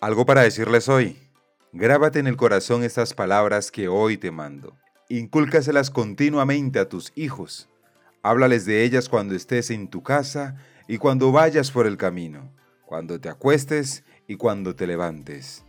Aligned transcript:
Algo 0.00 0.24
para 0.24 0.40
decirles 0.40 0.88
hoy. 0.88 1.18
Grábate 1.74 2.20
en 2.20 2.26
el 2.26 2.38
corazón 2.38 2.84
estas 2.84 3.12
palabras 3.12 3.70
que 3.70 3.86
hoy 3.86 4.16
te 4.16 4.30
mando. 4.30 4.74
Incúlcaselas 5.10 5.90
continuamente 5.90 6.78
a 6.78 6.88
tus 6.88 7.12
hijos. 7.16 7.68
Háblales 8.22 8.64
de 8.64 8.82
ellas 8.82 9.10
cuando 9.10 9.34
estés 9.34 9.70
en 9.70 9.88
tu 9.88 10.02
casa 10.02 10.56
y 10.88 10.96
cuando 10.96 11.32
vayas 11.32 11.70
por 11.70 11.86
el 11.86 11.98
camino, 11.98 12.50
cuando 12.86 13.20
te 13.20 13.28
acuestes 13.28 14.02
y 14.26 14.36
cuando 14.36 14.74
te 14.74 14.86
levantes. 14.86 15.64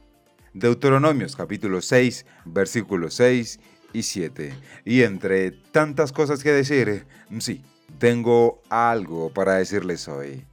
Deuteronomios 0.54 1.36
capítulo 1.36 1.82
6, 1.82 2.26
versículos 2.46 3.16
6 3.16 3.60
y 3.92 4.04
7. 4.04 4.54
Y 4.86 5.02
entre 5.02 5.52
tantas 5.52 6.14
cosas 6.14 6.42
que 6.42 6.54
decir, 6.54 7.06
sí, 7.40 7.66
tengo 8.00 8.62
algo 8.70 9.34
para 9.34 9.56
decirles 9.56 10.08
hoy. 10.08 10.46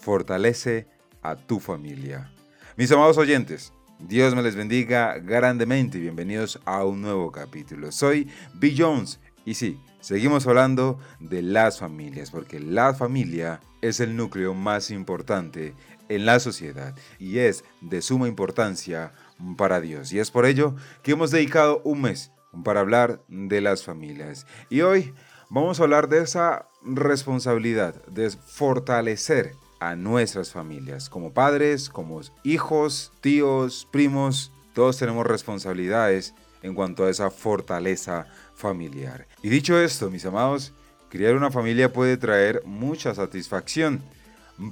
Fortalece 0.00 0.86
a 1.20 1.36
tu 1.36 1.60
familia. 1.60 2.30
Mis 2.76 2.90
amados 2.90 3.18
oyentes, 3.18 3.72
Dios 4.00 4.34
me 4.34 4.42
les 4.42 4.56
bendiga 4.56 5.16
grandemente 5.18 5.96
y 5.96 6.00
bienvenidos 6.00 6.58
a 6.64 6.84
un 6.84 7.02
nuevo 7.02 7.30
capítulo. 7.30 7.92
Soy 7.92 8.28
Bill 8.54 8.74
Jones 8.76 9.20
y 9.44 9.54
sí, 9.54 9.80
seguimos 10.00 10.44
hablando 10.48 10.98
de 11.20 11.40
las 11.42 11.78
familias, 11.78 12.32
porque 12.32 12.58
la 12.58 12.92
familia 12.92 13.60
es 13.80 14.00
el 14.00 14.16
núcleo 14.16 14.54
más 14.54 14.90
importante 14.90 15.76
en 16.08 16.26
la 16.26 16.40
sociedad 16.40 16.96
y 17.20 17.38
es 17.38 17.62
de 17.80 18.02
suma 18.02 18.26
importancia 18.26 19.12
para 19.56 19.80
Dios. 19.80 20.12
Y 20.12 20.18
es 20.18 20.32
por 20.32 20.44
ello 20.44 20.74
que 21.04 21.12
hemos 21.12 21.30
dedicado 21.30 21.80
un 21.84 22.02
mes 22.02 22.32
para 22.64 22.80
hablar 22.80 23.22
de 23.28 23.60
las 23.60 23.84
familias. 23.84 24.48
Y 24.68 24.80
hoy 24.80 25.14
vamos 25.48 25.78
a 25.78 25.84
hablar 25.84 26.08
de 26.08 26.22
esa 26.22 26.66
responsabilidad 26.82 28.04
de 28.06 28.30
fortalecer 28.30 29.52
a 29.80 29.96
nuestras 29.96 30.50
familias. 30.50 31.08
Como 31.08 31.32
padres, 31.32 31.88
como 31.88 32.20
hijos, 32.42 33.12
tíos, 33.20 33.86
primos, 33.90 34.52
todos 34.72 34.98
tenemos 34.98 35.26
responsabilidades 35.26 36.34
en 36.62 36.74
cuanto 36.74 37.04
a 37.04 37.10
esa 37.10 37.30
fortaleza 37.30 38.26
familiar. 38.54 39.26
Y 39.42 39.48
dicho 39.48 39.78
esto, 39.78 40.10
mis 40.10 40.24
amados, 40.24 40.72
criar 41.10 41.34
una 41.36 41.50
familia 41.50 41.92
puede 41.92 42.16
traer 42.16 42.62
mucha 42.64 43.14
satisfacción, 43.14 44.02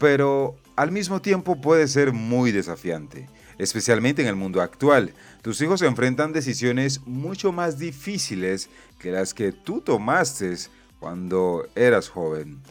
pero 0.00 0.56
al 0.76 0.90
mismo 0.90 1.20
tiempo 1.20 1.60
puede 1.60 1.86
ser 1.88 2.12
muy 2.12 2.50
desafiante, 2.50 3.28
especialmente 3.58 4.22
en 4.22 4.28
el 4.28 4.36
mundo 4.36 4.62
actual. 4.62 5.12
Tus 5.42 5.60
hijos 5.60 5.82
enfrentan 5.82 6.32
decisiones 6.32 7.00
mucho 7.06 7.52
más 7.52 7.78
difíciles 7.78 8.70
que 8.98 9.10
las 9.10 9.34
que 9.34 9.52
tú 9.52 9.80
tomaste 9.80 10.56
cuando 10.98 11.66
eras 11.74 12.08
joven. 12.08 12.62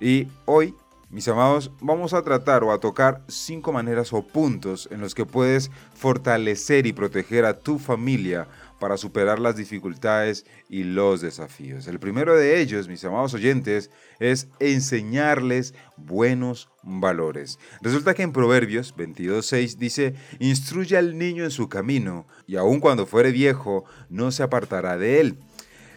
Y 0.00 0.28
hoy 0.44 0.74
mis 1.16 1.28
amados, 1.28 1.70
vamos 1.80 2.12
a 2.12 2.20
tratar 2.20 2.62
o 2.62 2.70
a 2.70 2.78
tocar 2.78 3.22
cinco 3.26 3.72
maneras 3.72 4.12
o 4.12 4.20
puntos 4.20 4.86
en 4.92 5.00
los 5.00 5.14
que 5.14 5.24
puedes 5.24 5.70
fortalecer 5.94 6.86
y 6.86 6.92
proteger 6.92 7.46
a 7.46 7.58
tu 7.58 7.78
familia 7.78 8.46
para 8.78 8.98
superar 8.98 9.38
las 9.38 9.56
dificultades 9.56 10.44
y 10.68 10.84
los 10.84 11.22
desafíos. 11.22 11.86
El 11.86 11.98
primero 12.00 12.36
de 12.36 12.60
ellos, 12.60 12.86
mis 12.86 13.02
amados 13.02 13.32
oyentes, 13.32 13.90
es 14.20 14.48
enseñarles 14.60 15.72
buenos 15.96 16.68
valores. 16.82 17.58
Resulta 17.80 18.12
que 18.12 18.22
en 18.22 18.34
Proverbios 18.34 18.94
22.6 18.94 19.78
dice, 19.78 20.14
instruye 20.38 20.98
al 20.98 21.16
niño 21.16 21.44
en 21.44 21.50
su 21.50 21.70
camino, 21.70 22.26
y 22.46 22.56
aun 22.56 22.78
cuando 22.78 23.06
fuere 23.06 23.32
viejo, 23.32 23.86
no 24.10 24.30
se 24.32 24.42
apartará 24.42 24.98
de 24.98 25.20
él. 25.20 25.38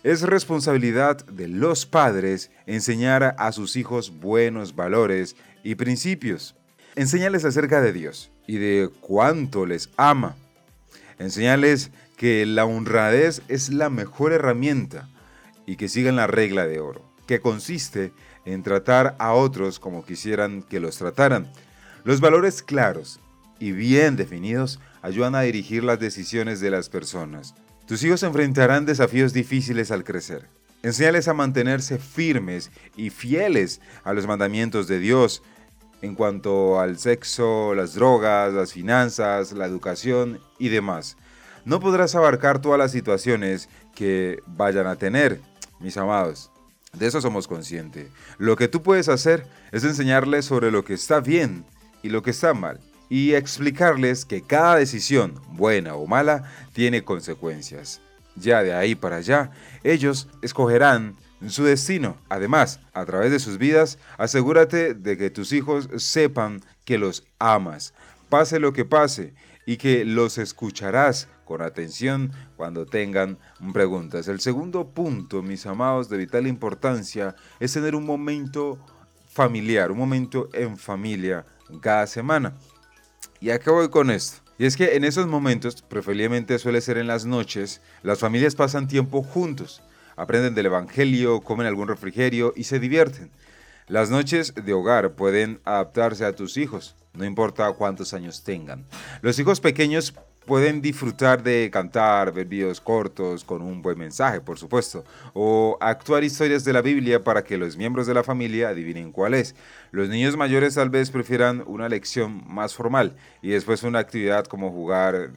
Es 0.04 0.22
responsabilidad 0.22 1.26
de 1.26 1.50
los 1.50 1.86
padres 1.86 2.52
enseñar 2.66 3.36
a 3.38 3.52
sus 3.52 3.76
hijos 3.76 4.18
buenos 4.22 4.74
valores 4.74 5.36
y 5.62 5.76
principios. 5.76 6.56
Enseñales 6.96 7.44
acerca 7.44 7.82
de 7.82 7.92
Dios 7.92 8.32
y 8.48 8.58
de 8.58 8.90
cuánto 9.02 9.66
les 9.66 9.90
ama. 9.98 10.38
Enseñales 11.18 11.92
que 12.16 12.46
la 12.46 12.64
honradez 12.64 13.42
es 13.50 13.74
la 13.74 13.90
mejor 13.90 14.32
herramienta 14.32 15.10
y 15.66 15.76
que 15.76 15.90
sigan 15.90 16.16
la 16.16 16.28
regla 16.28 16.66
de 16.66 16.80
oro, 16.80 17.04
que 17.28 17.42
consiste 17.42 18.14
en 18.46 18.64
tratar 18.64 19.18
a 19.20 19.34
otros 19.34 19.80
como 19.80 20.06
quisieran 20.06 20.64
que 20.64 20.80
los 20.80 20.98
trataran. 20.98 21.52
Los 22.06 22.22
valores 22.22 22.64
claros 22.64 23.20
y 23.60 23.74
bien 23.74 24.16
definidos 24.16 24.80
ayudan 25.02 25.36
a 25.36 25.42
dirigir 25.42 25.84
las 25.84 26.00
decisiones 26.00 26.62
de 26.62 26.72
las 26.72 26.88
personas. 26.88 27.54
Tus 27.90 28.04
hijos 28.04 28.22
enfrentarán 28.22 28.86
desafíos 28.86 29.34
difíciles 29.34 29.90
al 29.90 30.04
crecer. 30.04 30.48
Enséñales 30.84 31.28
a 31.28 31.34
mantenerse 31.34 31.98
firmes 31.98 32.70
y 32.96 33.10
fieles 33.10 33.82
a 34.04 34.14
los 34.14 34.28
mandamientos 34.28 34.88
de 34.88 35.00
Dios 35.00 35.42
en 36.04 36.14
cuanto 36.14 36.80
al 36.80 37.00
sexo, 37.00 37.74
las 37.74 37.96
drogas, 37.96 38.54
las 38.54 38.74
finanzas, 38.74 39.54
la 39.54 39.66
educación 39.66 40.40
y 40.60 40.70
demás. 40.70 41.18
No 41.66 41.80
podrás 41.80 42.14
abarcar 42.14 42.62
todas 42.62 42.78
las 42.78 42.92
situaciones 42.92 43.70
que 43.96 44.38
vayan 44.46 44.86
a 44.86 44.96
tener, 44.96 45.42
mis 45.80 45.98
amados. 45.98 46.52
De 46.94 47.08
eso 47.08 47.22
somos 47.22 47.48
conscientes. 47.48 48.08
Lo 48.38 48.56
que 48.56 48.68
tú 48.68 48.84
puedes 48.84 49.10
hacer 49.10 49.48
es 49.72 49.84
enseñarles 49.84 50.46
sobre 50.46 50.70
lo 50.70 50.86
que 50.86 50.94
está 50.94 51.22
bien 51.22 51.66
y 52.04 52.10
lo 52.10 52.22
que 52.22 52.30
está 52.30 52.54
mal 52.54 52.80
y 53.10 53.34
explicarles 53.34 54.26
que 54.26 54.42
cada 54.42 54.76
decisión, 54.76 55.42
buena 55.52 55.96
o 55.96 56.06
mala, 56.08 56.44
tiene 56.74 57.04
consecuencias. 57.04 58.02
Ya 58.36 58.64
de 58.64 58.74
ahí 58.74 58.96
para 58.96 59.18
allá, 59.18 59.52
ellos 59.84 60.28
escogerán 60.42 61.18
su 61.48 61.64
destino. 61.64 62.18
Además, 62.30 62.80
a 62.94 63.06
través 63.06 63.32
de 63.32 63.40
sus 63.40 63.58
vidas, 63.58 63.98
asegúrate 64.18 64.94
de 64.94 65.18
que 65.18 65.30
tus 65.30 65.52
hijos 65.52 65.90
sepan 65.98 66.62
que 66.86 66.98
los 66.98 67.26
amas, 67.40 67.94
pase 68.30 68.60
lo 68.60 68.72
que 68.74 68.86
pase, 68.86 69.34
y 69.70 69.78
que 69.78 70.04
los 70.04 70.40
escucharás 70.40 71.28
con 71.46 71.62
atención 71.62 72.32
cuando 72.58 72.88
tengan 72.88 73.38
preguntas. 73.72 74.28
El 74.28 74.40
segundo 74.40 74.90
punto, 74.90 75.44
mis 75.44 75.68
amados, 75.68 76.10
de 76.10 76.18
vital 76.18 76.48
importancia, 76.48 77.36
es 77.60 77.74
tener 77.74 77.94
un 77.94 78.04
momento 78.04 78.80
familiar, 79.28 79.92
un 79.92 80.00
momento 80.00 80.50
en 80.54 80.76
familia 80.76 81.46
cada 81.82 82.08
semana. 82.08 82.56
¿Y 83.42 83.52
a 83.52 83.60
qué 83.60 83.70
voy 83.70 83.90
con 83.90 84.12
esto? 84.12 84.42
Y 84.58 84.66
es 84.66 84.76
que 84.76 84.98
en 84.98 85.06
esos 85.06 85.26
momentos, 85.26 85.82
preferiblemente 85.82 86.60
suele 86.60 86.82
ser 86.82 86.98
en 86.98 87.08
las 87.08 87.26
noches, 87.26 87.82
las 88.04 88.20
familias 88.20 88.56
pasan 88.56 88.90
tiempo 88.90 89.24
juntos, 89.24 89.82
aprenden 90.18 90.56
del 90.56 90.66
Evangelio, 90.66 91.40
comen 91.40 91.66
algún 91.66 91.88
refrigerio 91.88 92.52
y 92.58 92.66
se 92.66 92.80
divierten. 92.80 93.32
Las 93.88 94.10
noches 94.10 94.54
de 94.56 94.74
hogar 94.74 95.14
pueden 95.14 95.62
adaptarse 95.64 96.26
a 96.26 96.36
tus 96.36 96.58
hijos, 96.58 96.98
no 97.14 97.24
importa 97.24 97.72
cuántos 97.72 98.14
años 98.14 98.44
tengan. 98.44 98.86
Los 99.22 99.40
hijos 99.40 99.62
pequeños 99.62 100.14
pueden 100.50 100.82
disfrutar 100.82 101.44
de 101.44 101.70
cantar, 101.72 102.34
ver 102.34 102.48
videos 102.48 102.82
cortos 102.82 103.44
con 103.44 103.62
un 103.62 103.84
buen 103.84 104.00
mensaje, 104.00 104.42
por 104.42 104.58
supuesto, 104.58 105.06
o 105.36 105.78
actuar 105.80 106.24
historias 106.24 106.64
de 106.64 106.74
la 106.74 106.82
Biblia 106.82 107.24
para 107.24 107.44
que 107.44 107.56
los 107.56 107.78
miembros 107.78 108.08
de 108.08 108.16
la 108.16 108.24
familia 108.24 108.70
adivinen 108.70 109.12
cuál 109.12 109.36
es. 109.36 109.54
Los 109.92 110.10
niños 110.10 110.36
mayores 110.36 110.74
tal 110.74 110.90
vez 110.90 111.12
prefieran 111.12 111.64
una 111.68 111.88
lección 111.88 112.44
más 112.48 112.74
formal 112.74 113.16
y 113.44 113.50
después 113.50 113.84
una 113.84 114.00
actividad 114.00 114.46
como 114.46 114.72
jugar, 114.72 115.30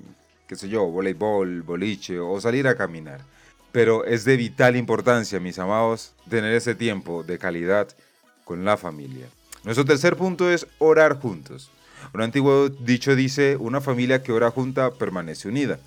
qué 0.49 0.56
sé 0.56 0.71
yo, 0.71 0.87
voleibol, 0.87 1.61
boliche 1.61 2.19
o 2.19 2.41
salir 2.41 2.67
a 2.67 2.75
caminar. 2.75 3.21
Pero 3.71 4.06
es 4.06 4.25
de 4.25 4.39
vital 4.39 4.77
importancia, 4.77 5.39
mis 5.41 5.59
amados, 5.59 6.15
tener 6.31 6.55
ese 6.55 6.75
tiempo 6.75 7.23
de 7.23 7.39
calidad 7.39 7.89
con 8.44 8.65
la 8.65 8.79
familia. 8.79 9.27
Nuestro 9.62 9.84
tercer 9.84 10.17
punto 10.17 10.50
es 10.50 10.67
orar 10.79 11.21
juntos. 11.21 11.71
Un 12.15 12.21
antiguo 12.21 12.69
dicho 12.69 13.17
dice, 13.17 13.56
una 13.56 13.81
familia 13.81 14.23
que 14.23 14.33
ora 14.33 14.50
junta 14.50 14.91
permanece 14.91 15.49
unida. 15.49 15.78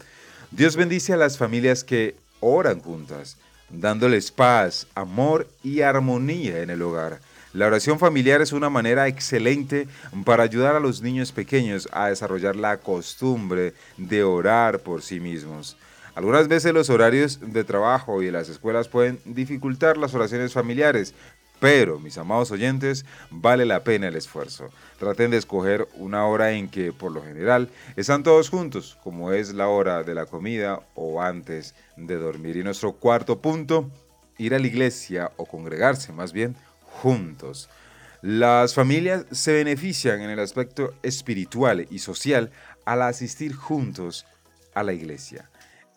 Dios 0.50 0.75
bendice 0.75 1.13
a 1.13 1.18
las 1.18 1.38
familias 1.38 1.84
que 1.84 2.16
oran 2.40 2.80
juntas, 2.80 3.38
dándoles 3.69 4.31
paz, 4.31 4.88
amor 4.96 5.47
y 5.63 5.81
armonía 5.81 6.62
en 6.62 6.72
el 6.72 6.81
hogar. 6.81 7.19
La 7.53 7.68
oración 7.68 8.00
familiar 8.00 8.41
es 8.41 8.52
una 8.52 8.69
manera 8.69 9.08
excelente 9.08 9.88
para 10.25 10.44
ayudar 10.44 10.75
a 10.75 10.80
los 10.80 11.02
niños 11.02 11.31
pequeños 11.31 11.88
a 11.91 12.09
desarrollar 12.09 12.56
la 12.56 12.78
costumbre 12.78 13.74
de 13.98 14.24
orar 14.24 14.80
por 14.80 15.01
sí 15.04 15.19
mismos. 15.19 15.77
Algunas 16.16 16.48
veces 16.48 16.74
los 16.74 16.89
horarios 16.89 17.39
de 17.42 17.63
trabajo 17.63 18.22
y 18.22 18.25
de 18.25 18.31
las 18.31 18.50
escuelas 18.50 18.88
pueden 18.88 19.19
dificultar 19.25 19.98
las 19.98 20.13
oraciones 20.13 20.54
familiares, 20.54 21.13
pero, 21.65 22.00
mis 22.00 22.15
amados 22.19 22.51
oyentes, 22.51 23.07
vale 23.31 23.65
la 23.65 23.83
pena 23.83 24.09
el 24.09 24.15
esfuerzo. 24.15 24.69
Traten 25.00 25.31
de 25.31 25.38
escoger 25.38 25.88
una 25.95 26.27
hora 26.27 26.51
en 26.51 26.69
que, 26.69 26.94
por 26.94 27.12
lo 27.12 27.23
general, 27.23 27.71
están 27.95 28.21
todos 28.21 28.51
juntos, 28.51 29.00
como 29.03 29.31
es 29.31 29.51
la 29.51 29.67
hora 29.67 30.03
de 30.03 30.13
la 30.13 30.27
comida 30.27 30.81
o 30.94 31.23
antes 31.23 31.73
de 31.97 32.17
dormir. 32.17 32.56
Y 32.57 32.63
nuestro 32.63 32.91
cuarto 32.91 33.39
punto, 33.41 33.89
ir 34.38 34.53
a 34.53 34.59
la 34.59 34.67
iglesia 34.67 35.31
o 35.38 35.47
congregarse 35.47 36.13
más 36.13 36.33
bien 36.33 36.56
juntos. 36.83 37.67
Las 38.21 38.75
familias 38.75 39.25
se 39.31 39.51
benefician 39.51 40.21
en 40.21 40.29
el 40.29 40.41
aspecto 40.41 40.94
espiritual 41.01 41.88
y 41.89 41.97
social 41.97 42.51
al 42.85 43.01
asistir 43.01 43.56
juntos 43.56 44.27
a 44.75 44.83
la 44.83 44.94
iglesia. 44.94 45.50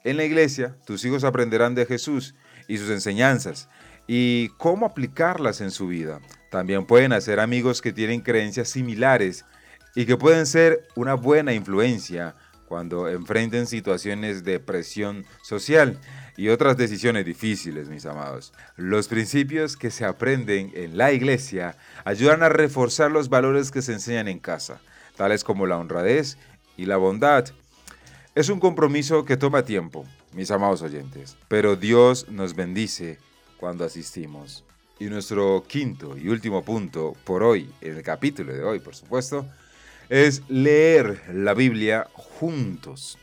En 0.02 0.16
la 0.16 0.24
iglesia, 0.24 0.76
tus 0.86 1.04
hijos 1.04 1.24
aprenderán 1.24 1.74
de 1.74 1.84
Jesús 1.84 2.34
y 2.68 2.78
sus 2.78 2.88
enseñanzas 2.88 3.68
y 4.08 4.48
cómo 4.56 4.86
aplicarlas 4.86 5.60
en 5.60 5.70
su 5.70 5.86
vida. 5.86 6.20
También 6.50 6.86
pueden 6.86 7.12
hacer 7.12 7.38
amigos 7.38 7.82
que 7.82 7.92
tienen 7.92 8.22
creencias 8.22 8.70
similares 8.70 9.44
y 9.94 10.06
que 10.06 10.16
pueden 10.16 10.46
ser 10.46 10.88
una 10.96 11.14
buena 11.14 11.52
influencia 11.52 12.34
cuando 12.66 13.08
enfrenten 13.08 13.66
situaciones 13.66 14.44
de 14.44 14.60
presión 14.60 15.24
social 15.42 15.98
y 16.36 16.48
otras 16.48 16.76
decisiones 16.76 17.24
difíciles, 17.24 17.88
mis 17.88 18.06
amados. 18.06 18.52
Los 18.76 19.08
principios 19.08 19.76
que 19.76 19.90
se 19.90 20.04
aprenden 20.04 20.72
en 20.74 20.96
la 20.96 21.12
iglesia 21.12 21.76
ayudan 22.04 22.42
a 22.42 22.48
reforzar 22.48 23.10
los 23.10 23.28
valores 23.28 23.70
que 23.70 23.82
se 23.82 23.92
enseñan 23.92 24.28
en 24.28 24.38
casa, 24.38 24.80
tales 25.16 25.44
como 25.44 25.66
la 25.66 25.78
honradez 25.78 26.38
y 26.76 26.86
la 26.86 26.96
bondad. 26.96 27.46
Es 28.34 28.48
un 28.48 28.60
compromiso 28.60 29.24
que 29.24 29.36
toma 29.36 29.64
tiempo, 29.64 30.06
mis 30.32 30.50
amados 30.50 30.80
oyentes, 30.82 31.36
pero 31.48 31.74
Dios 31.74 32.28
nos 32.28 32.54
bendice 32.54 33.18
cuando 33.58 33.84
asistimos. 33.84 34.64
Y 34.98 35.06
nuestro 35.06 35.64
quinto 35.66 36.16
y 36.16 36.28
último 36.28 36.64
punto 36.64 37.14
por 37.24 37.42
hoy, 37.42 37.70
en 37.80 37.96
el 37.96 38.02
capítulo 38.02 38.52
de 38.52 38.62
hoy, 38.62 38.80
por 38.80 38.94
supuesto, 38.94 39.46
es 40.08 40.42
leer 40.48 41.22
la 41.32 41.54
Biblia 41.54 42.08
juntos. 42.14 43.18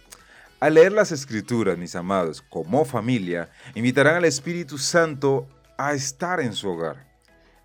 Al 0.59 0.75
leer 0.75 0.93
las 0.93 1.11
escrituras, 1.11 1.77
mis 1.77 1.95
amados, 1.95 2.41
como 2.41 2.85
familia, 2.85 3.49
invitarán 3.75 4.15
al 4.15 4.25
Espíritu 4.25 4.77
Santo 4.77 5.47
a 5.77 5.93
estar 5.93 6.39
en 6.39 6.53
su 6.53 6.69
hogar. 6.69 7.05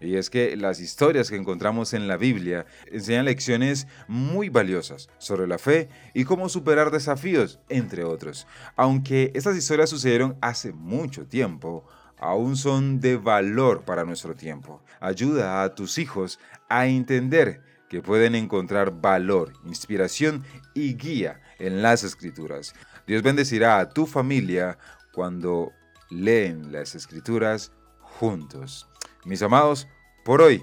Y 0.01 0.17
es 0.17 0.31
que 0.31 0.57
las 0.57 0.81
historias 0.81 1.29
que 1.29 1.37
encontramos 1.37 1.93
en 1.93 2.09
la 2.09 2.17
Biblia 2.17 2.65
enseñan 2.91 3.27
lecciones 3.27 3.87
muy 4.09 4.49
valiosas 4.49 5.11
sobre 5.19 5.47
la 5.47 5.59
fe 5.59 5.91
y 6.15 6.25
cómo 6.25 6.49
superar 6.49 6.91
desafíos, 6.91 7.61
entre 7.69 8.03
otros. 8.05 8.47
Aunque 8.77 9.31
estas 9.35 9.57
historias 9.57 9.91
sucedieron 9.91 10.37
hace 10.41 10.73
mucho 10.73 11.27
tiempo, 11.27 11.85
aún 12.21 12.57
son 12.57 13.01
de 13.01 13.17
valor 13.17 13.83
para 13.85 14.05
nuestro 14.05 14.35
tiempo. 14.35 14.83
Ayuda 15.01 15.63
a 15.63 15.75
tus 15.75 15.99
hijos 15.99 16.39
a 16.69 16.87
entender 16.87 17.63
que 17.89 18.03
pueden 18.03 18.35
encontrar 18.35 19.01
valor, 19.01 19.53
inspiración 19.65 20.45
y 20.75 20.95
guía 20.95 21.41
en 21.59 21.83
las 21.83 22.05
escrituras. 22.05 22.75
Dios 23.07 23.23
bendecirá 23.23 23.81
a 23.81 23.89
tu 23.89 24.07
familia 24.07 24.79
cuando 25.13 25.73
leen 26.11 26.71
las 26.71 26.95
escrituras 26.95 27.73
juntos. 28.01 28.87
Mis 29.25 29.43
amados, 29.43 29.89
por 30.25 30.43
hoy 30.43 30.63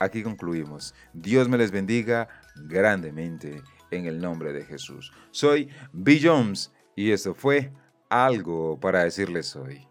aquí 0.00 0.22
concluimos. 0.22 0.94
Dios 1.12 1.48
me 1.48 1.58
les 1.58 1.70
bendiga 1.70 2.28
grandemente 2.56 3.62
en 3.90 4.06
el 4.06 4.20
nombre 4.20 4.52
de 4.52 4.64
Jesús. 4.64 5.12
Soy 5.30 5.68
Bill 5.92 6.20
Jones 6.24 6.72
y 6.96 7.12
esto 7.12 7.34
fue 7.34 7.72
algo 8.08 8.80
para 8.80 9.04
decirles 9.04 9.54
hoy. 9.54 9.86